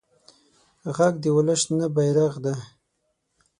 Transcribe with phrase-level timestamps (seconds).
[0.95, 2.55] غږ د ولس شنه بېرغ دی